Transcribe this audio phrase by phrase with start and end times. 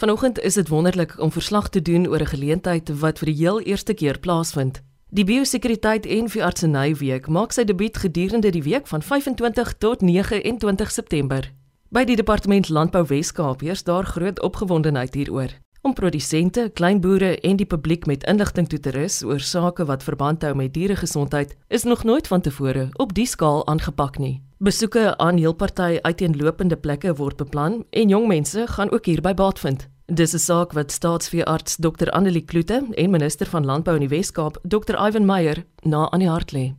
[0.00, 3.60] Vanoggend is dit wonderlik om verslag te doen oor 'n geleentheid wat vir die heel
[3.60, 4.82] eerste keer plaasvind.
[5.08, 10.90] Die Biosekuriteit en Veeartseny Week maak sy debuut gedurende die week van 25 tot 29
[10.90, 11.52] September.
[11.88, 15.50] By die Departement Landbou Wes-Kaap heers daar groot opgewondenheid hieroor
[15.82, 20.42] om produsente, kleinboere en die publiek met inligting toe te rus oor sake wat verband
[20.42, 24.49] hou met dieregesondheid, is nog nooit vantevore op die skaal aangepak nie.
[24.62, 29.58] Besoeke aan heel party uiteenlopende plekke word beplan en jong mense gaan ook hierby baat
[29.58, 29.86] vind.
[30.04, 34.58] Dis 'n saak wat staatsveearts Dr Annelie Kloete en minister van Landbou in die Wes-Kaap,
[34.62, 36.74] Dr Ivan Meyer, na aan die hart lê.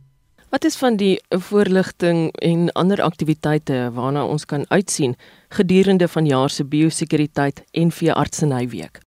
[0.50, 5.16] Wat is van die voorligting en ander aktiwiteite waarna ons kan uitsien
[5.48, 9.00] gedurende vanjaar se biosekuriteit en veeartseny week?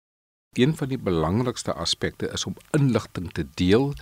[0.55, 3.93] Een van die belangrikste aspekte is om inligting te deel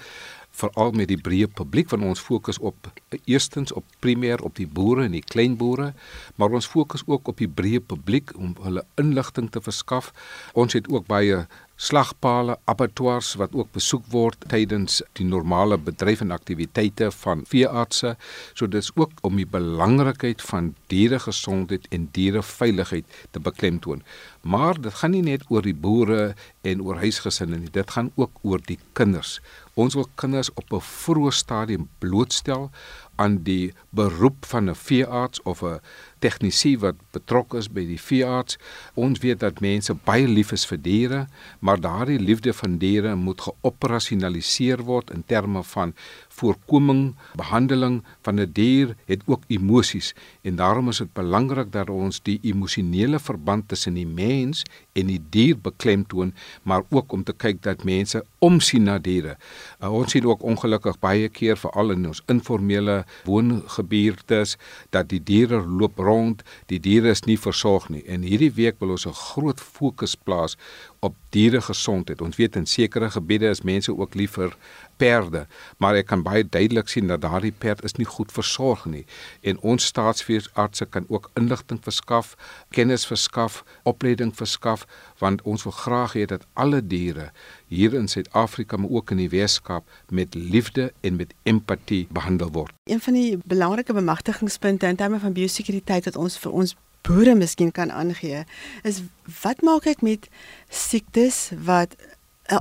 [0.53, 2.89] veral met die breë publiek want ons fokus op
[3.23, 5.91] eerstens op primêr op die boere en die kleinboere
[6.35, 10.11] maar ons fokus ook op die breë publiek om hulle inligting te verskaf
[10.53, 11.43] ons het ook baie
[11.83, 18.13] slagpale, abattoirs wat ook besoek word tydens die normale bedryf en aktiwiteite van veeartse.
[18.53, 24.03] So dis ook om die belangrikheid van dieregesondheid en diereveiligheid te beklemtoon.
[24.43, 26.33] Maar dit gaan nie net oor die boere
[26.67, 29.37] en oor huisgesinne nie, dit gaan ook oor die kinders.
[29.79, 32.69] Ons wil kinders op 'n vroeë stadium blootstel
[33.15, 35.79] aan die beroep van 'n veearts of 'n
[36.19, 38.57] tegnisi wat betrokke is by die veearts.
[38.93, 41.27] Ons weet dat mense baie lief is vir diere,
[41.59, 45.93] maar daardie liefde van diere moet geoperasionaliseer word in terme van
[46.39, 51.89] voorkoming, behandeling van 'n die dier het ook emosies en daarom is dit belangrik dat
[51.89, 57.33] ons die emosionele verband tussen die mens en die dier beklemtoon, maar ook om te
[57.33, 59.37] kyk dat mense omsien na diere.
[59.81, 64.43] Uh, ons sien ook ongelukkig baie keer veral in ons informele woongebiede
[64.91, 68.03] dat die diere loop rond, die diere is nie versorg nie.
[68.07, 70.57] En hierdie week wil ons 'n groot fokus plaas
[70.99, 72.21] op dieregesondheid.
[72.21, 74.55] Ons weet in sekere gebiede is mense ook lief vir
[75.03, 75.45] perde,
[75.83, 79.03] maar ek kan baie duidelik sien dat daardie perd is nie goed versorg nie.
[79.43, 82.35] En ons staatsveeartse kan ook inligting verskaf,
[82.75, 84.87] kennis verskaf, opleiding verskaf,
[85.23, 87.31] want ons wil graag hê dat alle diere
[87.73, 92.73] hier in Suid-Afrika maar ook in die Weskaap met liefde en met empatie behandel word.
[92.89, 97.71] Een van die belangrike bemagtigingspunte in terme van biosekuriteit wat ons vir ons boere miskien
[97.75, 98.45] kan aangee,
[98.87, 99.01] is
[99.43, 100.29] wat maak dit met
[100.71, 101.95] siektes wat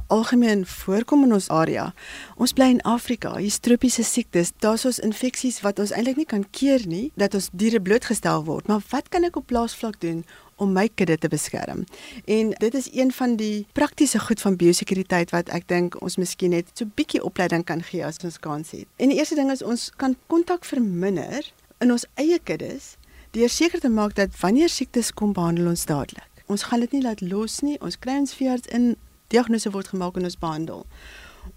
[0.07, 1.93] algemeen voorkom in ons area.
[2.37, 6.45] Ons bly in Afrika, hier tropiese siektes, daar's ons infeksies wat ons eintlik nie kan
[6.51, 8.71] keer nie, dat ons diere blootgestel word.
[8.71, 10.23] Maar wat kan ek op plaasvlak doen
[10.63, 11.85] om my kudde te beskerm?
[12.25, 16.55] En dit is een van die praktiese goed van biosekuriteit wat ek dink ons miskien
[16.55, 18.87] net so bietjie opleiding kan gee as ons kans het.
[19.03, 22.97] En die eerste ding is ons kan kontak verminder in ons eie kuddes
[23.33, 26.29] deur seker te maak dat wanneer siektes kom, behandel ons dadelik.
[26.53, 27.79] Ons gaan dit nie laat los nie.
[27.81, 28.93] Ons kry ons veearts in
[29.33, 30.87] diagnose word gemaak en ons behandel.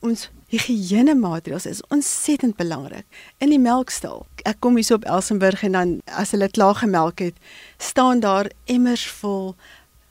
[0.05, 3.05] Ons higiëne maatreëls is ontsettend belangrik.
[3.37, 4.25] In die melkstal.
[4.45, 7.37] Ek kom hier op Elsenburg en dan as hulle klaar gemelk het,
[7.77, 9.53] staan daar emmers vol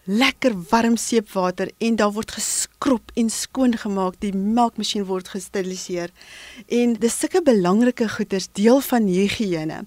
[0.04, 4.19] lekker warm seepwater en daar word geskrob en skoon gemaak.
[4.20, 6.12] Die melkmasjien word gesteriliseer.
[6.69, 9.84] En dis sulke belangrike goeders deel van higiëne.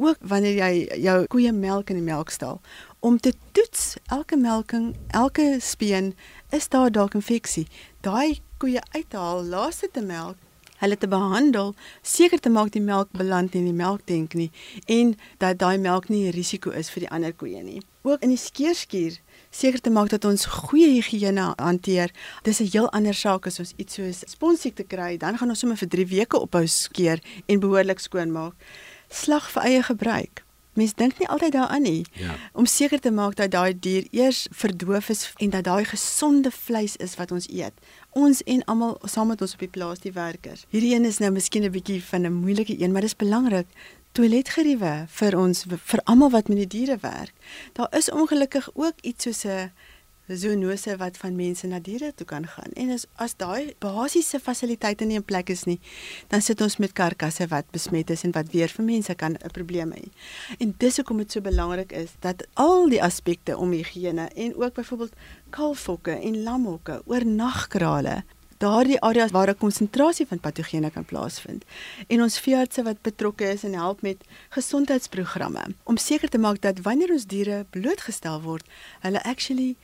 [0.00, 2.62] Ook wanneer jy jou koeie melk in die melkstal
[3.00, 6.14] om te toets elke melking, elke speen
[6.50, 7.66] is daar dalk infeksie.
[8.00, 10.36] Daai koeie uithaal, laaste te melk,
[10.78, 14.50] hulle te behandel, seker te maak die melk beland nie in die melktank nie
[14.86, 17.82] en dat daai melk nie 'n risiko is vir die ander koeie nie.
[18.02, 19.18] Ook in die skeerskuur
[19.50, 22.10] seker te maak dat ons goeie higiëne hanteer.
[22.42, 25.76] Dis 'n heel ander saak as ons iets soos sponsiekte kry, dan gaan ons sommer
[25.76, 28.54] vir 3 weke ophou skeer en behoorlik skoon maak.
[29.10, 30.47] Slag vir eie gebruik.
[30.78, 32.06] Mens dink nie altyd daaraan nie.
[32.12, 32.36] Ja.
[32.52, 36.96] Om seker te maak dat daai dier eers verdoof is en dat daai gesonde vleis
[37.02, 37.74] is wat ons eet.
[38.14, 40.64] Ons en almal saam met ons op die plaas die werkers.
[40.70, 43.66] Hierdie een is nou miskien 'n bietjie van 'n moeilike een, maar dit is belangrik.
[44.12, 47.34] Toiletgeriewe vir ons vir almal wat met die diere werk.
[47.72, 49.70] Daar is ongelukkig ook iets soos 'n
[50.36, 52.72] zoonose wat van mense na diere toe kan gaan.
[52.74, 55.80] En as as daai basiese fasiliteite nie in plek is nie,
[56.28, 59.50] dan sit ons met karkasse wat besmet is en wat weer vir mense kan 'n
[59.52, 60.08] probleem hê.
[60.58, 64.74] En dis hoekom dit so belangrik is dat al die aspekte om higiëne en ook
[64.74, 65.12] byvoorbeeld
[65.50, 68.24] kalfhokke en lamhokke, oornagkrale
[68.58, 71.64] daardie areas waar 'n konsentrasie van patogene kan plaasvind
[72.06, 76.80] en ons veeartse wat betrokke is en help met gesondheidsprogramme om seker te maak dat
[76.80, 78.66] wanneer ons diere blootgestel word,
[79.00, 79.76] hulle actually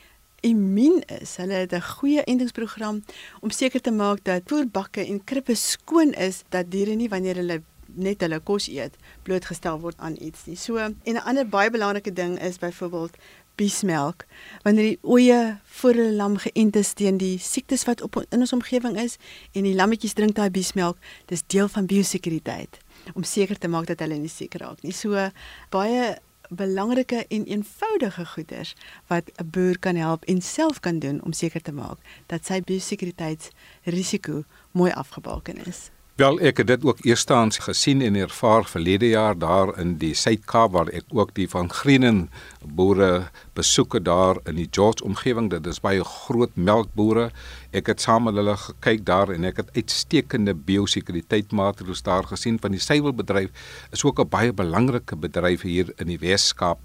[0.45, 1.37] immuun is.
[1.41, 3.05] Hulle het 'n goeie entingsprogram
[3.41, 7.63] om seker te maak dat voerbakke en krippe skoon is dat diere nie wanneer hulle
[7.95, 10.57] net hulle kos eet blootgestel word aan iets nie.
[10.57, 13.17] So en 'n ander baie belangrike ding is byvoorbeeld
[13.55, 14.25] biesmelk
[14.63, 18.53] wanneer die oeye voor hulle lam geënt is teen die siektes wat op in ons
[18.53, 19.17] omgewing is
[19.53, 22.79] en die lammetjies drink daai biesmelk, dis deel van biosekuriteit
[23.15, 24.93] om seker te maak dat hulle nie siek raak nie.
[24.93, 25.31] So
[25.71, 26.17] baie
[26.49, 28.75] belangrike en eenvoudige goeders
[29.07, 32.61] wat 'n boer kan help en self kan doen om seker te maak dat sy
[32.61, 35.91] biosekuriteitsrisiko mooi afgebaken is.
[36.15, 40.71] Wel ek het dit ook eerstehands gesien en ervaar verlede jaar daar in die Suid-Kaap
[40.77, 42.21] waar ek ook die van Grienen
[42.63, 47.33] boere besoeke daar in die George omgewing dit is baie groot melkbore
[47.75, 52.79] ek het saam met hulle gekyk daar en ek het uitstekende biosekuriteitmaatreëls daar gesien van
[52.79, 56.79] die suiwelbedryf is ook 'n baie belangrike bedryf hier in die Wes-Kaap.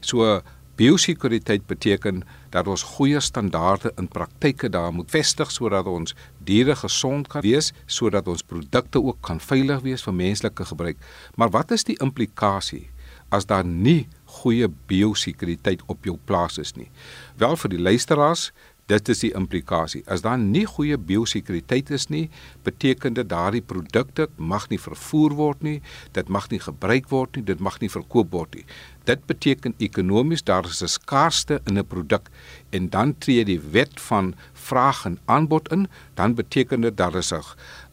[0.00, 0.42] So
[0.82, 7.28] Biosekuriteit beteken dat ons goeie standaarde in praktyke daar moet vestig sodat ons diere gesond
[7.30, 10.98] kan wees, sodat ons produkte ook kan veilig wees vir menslike gebruik.
[11.38, 12.88] Maar wat is die implikasie
[13.30, 14.08] as daar nie
[14.40, 16.90] goeie biosekuriteit op jou plaas is nie?
[17.38, 18.48] Wel vir die luisteraars,
[18.90, 20.02] Dit is die implikasie.
[20.10, 22.28] As daar nie goeie biosekuriteit is nie,
[22.66, 25.78] beteken dit daardie produkte mag nie vervoer word nie,
[26.12, 28.66] dit mag nie gebruik word nie, dit mag nie verkoop word nie.
[29.06, 32.30] Dit beteken ekonomies daar is 'n skaarste in 'n produk
[32.70, 37.32] en dan tree die wet van vraag en aanbod in, dan beteken dit daar is
[37.32, 37.42] 'n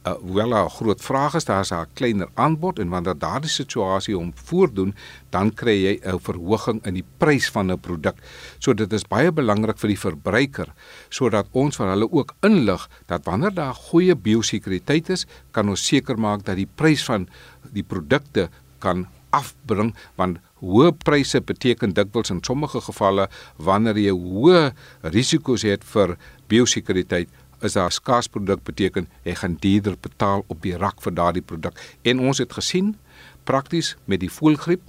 [0.07, 3.50] uh, hoewel daar 'n groot vraag is, daar is 'n kleiner aanbod en wanneer daardie
[3.50, 4.96] situasie om voordoen,
[5.30, 8.16] dan kry jy 'n verhoging in die prys van 'n produk.
[8.60, 10.74] So dit is baie belangrik vir die verbruiker
[11.10, 16.18] sodat ons vir hulle ook inlig dat wanneer daar goeie biosekuriteit is, kan ons seker
[16.18, 17.28] maak dat die prys van
[17.72, 18.50] die produkte
[18.80, 24.72] kan afbring want hoë pryse beteken dikwels in sommige gevalle wanneer jy hoë
[25.16, 26.18] risiko's het vir
[26.48, 27.30] biosekuriteit
[27.63, 31.79] is daar skaars produk beteken jy gaan duurder betaal op die rak vir daardie produk.
[32.03, 32.95] En ons het gesien
[33.44, 34.81] prakties met die voëlgriep,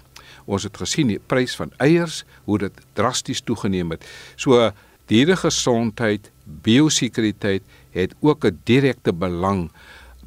[0.45, 4.05] ons het gesien die prys van eiers hoe dit drasties toegeneem het.
[4.37, 4.71] So
[5.11, 7.63] dieregesondheid, biosekuriteit
[7.95, 9.71] het ook 'n direkte belang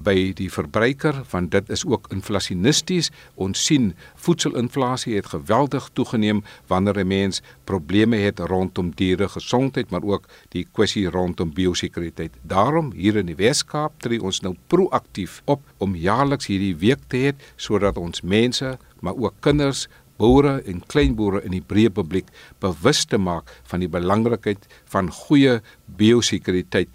[0.04, 3.12] by die verbruiker want dit is ook inflasionisties.
[3.36, 3.94] Ons sien
[4.26, 10.68] voedselinflasie het geweldig toegeneem wanneer 'n mens probleme het rondom diere gesondheid, maar ook die
[10.72, 12.32] kwessie rondom biosekuriteit.
[12.42, 17.18] Daarom hier in die Wes-Kaap tree ons nou proaktief op om jaarliks hierdie week te
[17.18, 22.30] hê sodat ons mense, maar ook kinders boere en kleinboere in die breë publiek
[22.64, 26.90] bewus te maak van die belangrikheid van goeie biosekuriteit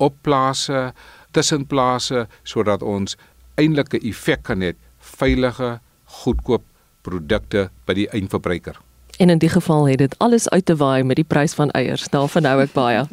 [0.00, 0.90] op plase
[1.30, 3.16] tussenplase sodat ons
[3.60, 4.74] eintlike effek kan hê
[5.16, 5.78] veilige,
[6.22, 6.64] goedkoop
[7.02, 8.78] produkte by die eindverbruiker.
[9.20, 12.08] En in die geval het dit alles uit te waai met die prys van eiers.
[12.08, 13.04] Daarvan hou ek baie.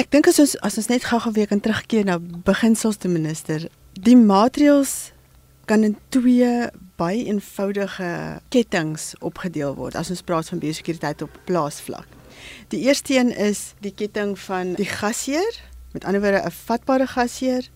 [0.00, 3.66] Ek dink as ons as ons net gou-gou weer kan terugkeer na beginsels te minister,
[3.96, 5.12] die maatreëls
[5.68, 6.68] kan in twee
[7.00, 12.08] baie eenvoudige kettinge opgedeel word as ons praat van biosekuriteit op plaasvlak.
[12.72, 15.60] Die eerste een is die ketting van die gasheer
[15.92, 17.68] Met ander woorde 'n vatbare gasheer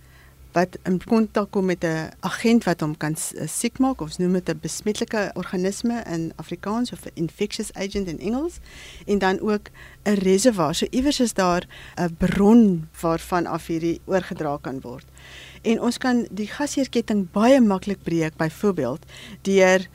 [0.54, 4.16] wat in kontak kom met 'n agent wat hom kan eh, siek maak of ons
[4.16, 8.58] noem dit 'n besmettelike organisme in Afrikaans of 'n infectious agent in Engels
[9.06, 9.66] en dan ook
[10.02, 10.74] 'n reservoir.
[10.74, 11.66] So iewers is daar
[11.96, 15.06] 'n bron waarvan af hierdie oorgedra kan word.
[15.62, 19.04] En ons kan die gasheerketting baie maklik breek byvoorbeeld
[19.42, 19.86] deur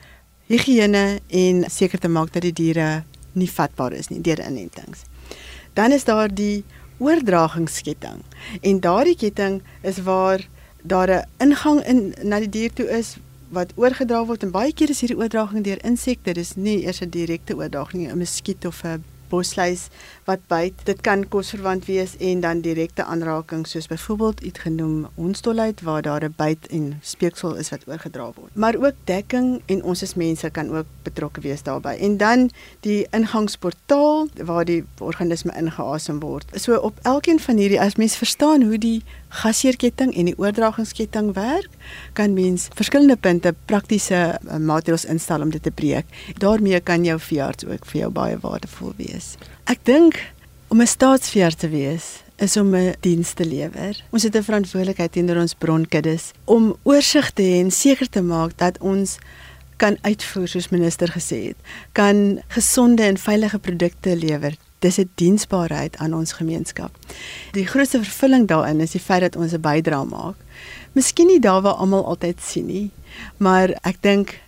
[0.46, 5.02] higiëne en seker te maak dat die diere nie vatbaar is nie deur inentings.
[5.72, 6.64] Dan is daar die
[7.00, 8.22] oordragingsketting.
[8.60, 10.46] En daardie ketting is waar
[10.82, 13.16] daar 'n ingang in na die dier toe is
[13.48, 16.32] wat oorgedra word en baie keer is hierdie oordraging deur insekte.
[16.32, 19.88] Dis nie eers 'n direkte oordraging nie, 'n muskiet of 'n bosluis
[20.30, 20.84] wat byt.
[20.86, 26.24] Dit kan kosverwant wees en dan direkte aanraking soos byvoorbeeld iets genoem hondsdolheid waar daar
[26.24, 28.54] 'n byt en speeksel is wat oorgedra word.
[28.54, 31.98] Maar ook dekking en ons as mense kan ook betrokke wees daarbey.
[31.98, 36.44] En dan die ingangsportaal waar die organisme ingeasem word.
[36.54, 41.68] So op elkeen van hierdie as mens verstaan hoe die gasheerketting en die oordragingsketting werk,
[42.12, 46.06] kan mens verskillende punte praktiese uh, maatreëls instel om dit te breek.
[46.38, 49.36] daarmee kan jou veearts ook vir jou baie waardevol wees.
[49.70, 50.16] Ek dink
[50.68, 52.06] om 'n staatsveearts te wees
[52.42, 53.94] is om 'n diens te lewer.
[54.10, 58.58] Ons het 'n verantwoordelikheid teenoor ons bronkuddes om oorsig te hê en seker te maak
[58.58, 59.18] dat ons
[59.76, 61.56] kan uitvoer soos minister gesê het,
[61.92, 66.90] kan gesonde en veilige produkte lewer dis 'n diensbaarheid aan ons gemeenskap.
[67.52, 70.36] Die grootste vervulling daarin is die feit dat ons 'n bydrae maak.
[70.92, 72.90] Miskien nie daar waar almal altyd sien nie,
[73.36, 74.40] maar ek dink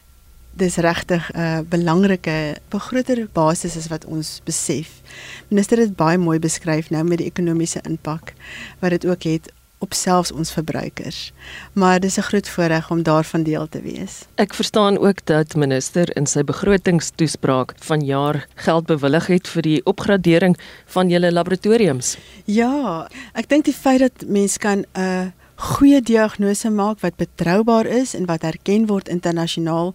[0.52, 5.00] dis regtig 'n uh, belangrike begroter basis is wat ons besef.
[5.48, 8.32] Minister het baie mooi beskryf nou met die ekonomiese impak
[8.78, 11.32] wat dit ook het op selfs ons verbruikers.
[11.72, 14.24] Maar dis 'n groot voorreg om daarvan deel te wees.
[14.34, 20.58] Ek verstaan ook dat minister in sy begrotingstoespraak vanjaar geld bewillig het vir die opgradering
[20.86, 22.16] van julle laboratoriums.
[22.44, 25.26] Ja, ek dink die feit dat mense kan 'n uh,
[25.62, 29.92] goeie diagnose maak wat betroubaar is en wat erken word internasionaal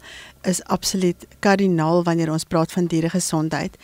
[0.48, 3.76] is absoluut kardinaal wanneer ons praat van dieregesondheid.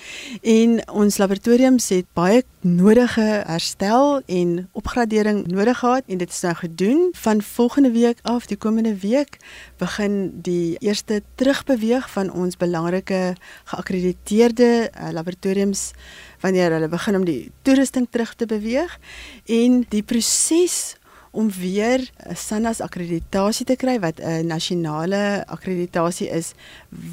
[0.48, 6.56] En ons laboratoriums het baie nodige herstel en opgradering nodig gehad en dit is nou
[6.62, 7.04] gedoen.
[7.26, 9.38] Van volgende week af, die komende week,
[9.78, 13.36] begin die eerste terugbeweeg van ons belangrike
[13.76, 15.92] geakkrediteerde uh, laboratoriums
[16.40, 19.00] wanneer hulle begin om die toerusting terug te beweeg
[19.52, 20.96] en die proses
[21.34, 22.00] om weer
[22.30, 26.54] 'n SANAS akkreditasie te kry wat 'n nasionale akkreditasie is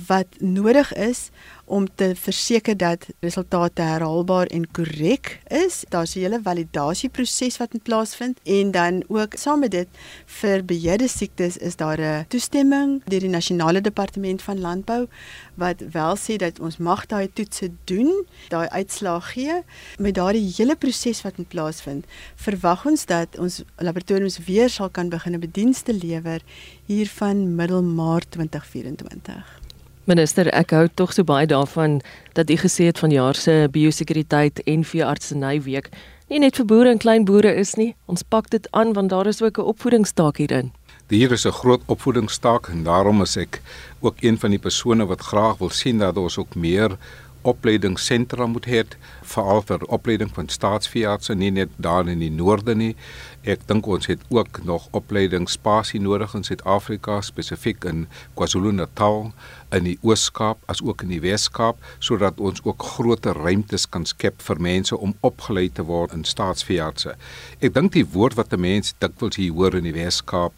[0.06, 1.30] wat nodig is
[1.70, 5.84] om te verseker dat resultate herhaalbaar en korrek is.
[5.88, 9.88] Daar's 'n hele validasieproses wat in plaasvind en dan ook saam met dit
[10.26, 15.06] vir beheerde siektes is daar 'n toestemming deur die nasionale departement van landbou
[15.54, 19.62] wat wel sê dat ons mag daai toetse doen, daai uitslae gee.
[19.98, 25.08] Met daardie hele proses wat in plaasvind, verwag ons dat ons laboratoriums weer sal kan
[25.08, 26.40] begin 'n bedienste lewer
[26.86, 29.59] hier van middel Maart 2024.
[30.04, 32.00] Minister, ek hou tog so baie daarvan
[32.32, 35.90] dat u gesê het van jaar se biosekuriteit en veeartseny week
[36.30, 37.94] nie net vir boere en klein boere is nie.
[38.06, 40.72] Ons pak dit aan want daar is ook 'n opvoedingstaak hierin.
[41.08, 43.60] Hier is 'n groot opvoedingstaak en daarom is ek
[44.00, 46.96] ook een van die persone wat graag wil sien dat ons ook meer
[47.42, 48.82] opleidingssentra moet hê
[49.32, 52.94] veral vir opleiding van staatsveeartse nie net daar in die noorde nie.
[53.48, 58.06] Ek dink ons het ook nog opleidingsspasie nodig in Suid-Afrika spesifiek in
[58.36, 59.30] KwaZulu-Natal
[59.76, 64.42] in die Oos-Kaap as ook in die Wes-Kaap sodat ons ook groter ruimtes kan skep
[64.44, 67.16] vir mense om opgelei te word in staatsveeartse.
[67.60, 70.52] Ek dink die woord wat 'n mens dikwels hier hoor in die Wes-Kaap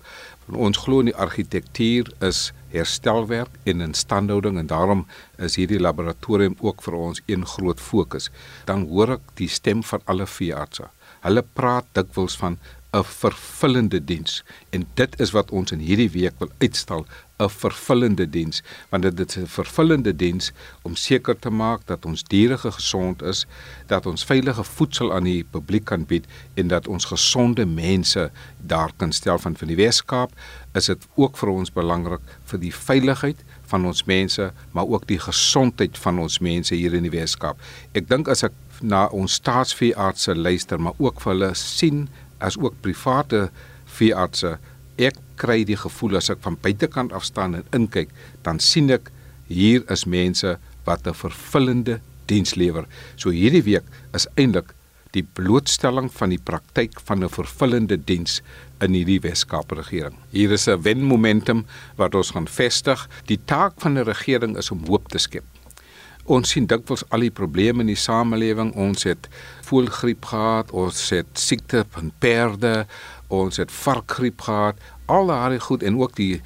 [0.51, 5.07] ons glo in die argitektuur is herstelwerk en instandhouding en daarom
[5.39, 8.31] is hierdie laboratorium ook vir ons een groot fokus.
[8.67, 10.89] Dan hoor ek die stem van alle veeartse.
[11.23, 12.59] Hulle praat dikwels van
[12.93, 17.07] 'n vervullende diens en dit is wat ons in hierdie week wil uitstal
[17.43, 22.23] 'n vervullende diens want dit is 'n vervullende diens om seker te maak dat ons
[22.23, 23.47] diere gesond is
[23.87, 28.93] dat ons veilige voedsel aan die publiek kan bied en dat ons gesonde mense daar
[28.97, 29.39] kan stel.
[29.39, 30.31] Van van die Weskaap
[30.73, 35.19] is dit ook vir ons belangrik vir die veiligheid van ons mense maar ook die
[35.19, 37.61] gesondheid van ons mense hier in die Weskaap.
[37.93, 42.09] Ek dink as ek na ons staatsveeartse luister maar ook vir hulle sien
[42.39, 43.51] as ook private
[43.99, 44.57] veeartse
[45.07, 48.11] ek kry die gevoel as ek van buitekant af staan en inkyk
[48.43, 49.11] dan sien ek
[49.49, 54.75] hier is mense wat 'n vervullende diens lewer so hierdie week is eintlik
[55.13, 58.41] die blootstelling van die praktyk van 'n vervullende diens
[58.81, 60.17] in hierdie Weskaap regering.
[60.31, 61.67] Hier is 'n wenmomentum
[61.97, 63.09] wat ons gaan vestig.
[63.27, 65.45] Die taak van 'n regering is om hoop te skep.
[66.25, 68.75] Ons sien dikwels al die probleme in die samelewing.
[68.75, 69.29] Ons het
[69.67, 72.87] voëlgriep gehad, ons het siekte van perde,
[73.33, 74.79] ons het varkgriep gehad.
[75.07, 76.41] Al daai goed en ook die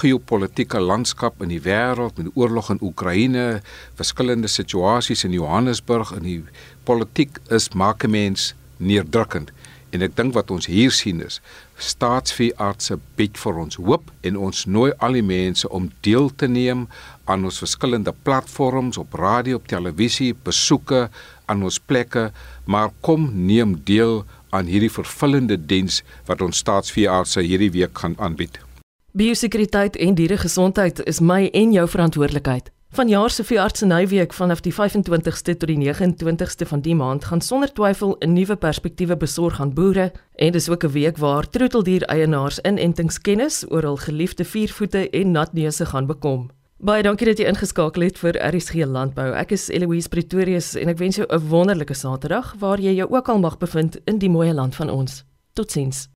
[0.00, 3.60] geopolitiese landskap in die wêreld met die oorlog in Oekraïne,
[3.98, 6.40] verskillende situasies in Johannesburg en die
[6.88, 9.52] politiek is maak 'n mens neerdrukkend.
[9.92, 11.40] En ek dink wat ons hier sien is
[11.76, 16.86] staatsveeartse bied vir ons hoop en ons nooi al die mense om deel te neem
[17.24, 21.08] aan ons verskillende platforms op radio, op televisie, besoeke
[21.50, 22.30] aan ons plekke,
[22.64, 28.60] maar kom neem deel aan hierdie vervullende diens wat ons staatsveeartse hierdie week gaan aanbied.
[29.12, 32.70] Biosekuriteit en dieregesondheid is my en jou verantwoordelikheid.
[32.92, 38.16] Vanjaar se veeartsenyweek vanaf die 25ste tot die 29ste van die maand gaan sonder twyfel
[38.20, 43.64] 'n nuwe perspektiewe besorg aan boere en dis ook 'n week waar troeteldier eienaars inentingskennis
[43.68, 46.50] oor hul geliefde viervoete en natneuse gaan bekom.
[46.82, 49.28] Baie dankie dat jy ingeskakel het vir RSG Landbou.
[49.38, 53.28] Ek is Eloise Pretorius en ek wens jou 'n wonderlike Saterdag waar jy jou ook
[53.28, 55.22] al mag bevind in die mooi land van ons.
[55.54, 56.11] Totsiens.